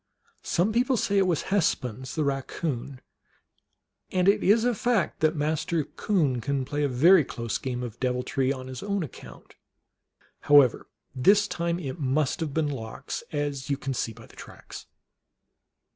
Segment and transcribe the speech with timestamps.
[0.41, 3.01] Some people say it was Hespuns, the Eaccoon;
[4.11, 7.99] and it is a fact that Master Coon can play a very close game of
[7.99, 9.53] deviltry on his own account.
[10.39, 14.87] However, this time it must have been Lox, as you can see by the tracks.